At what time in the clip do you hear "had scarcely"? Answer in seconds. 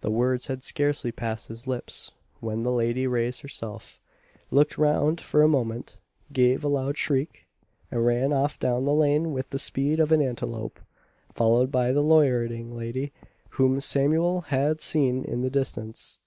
0.48-1.12